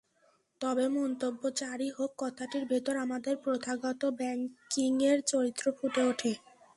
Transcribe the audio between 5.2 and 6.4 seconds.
চরিত্র ফুটে ওঠে।